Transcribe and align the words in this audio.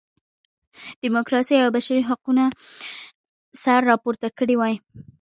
ډیموکراسۍ 1.03 1.57
او 1.61 1.69
بشري 1.75 2.01
حقونو 2.09 2.45
سر 3.61 3.81
راپورته 3.91 4.27
کړی 4.39 4.55
وای. 4.57 4.75